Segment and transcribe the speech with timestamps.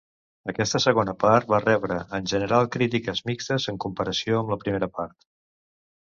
[0.51, 5.15] Aquesta segona part va rebre, en general, crítiques mixtes en comparació amb la primera part.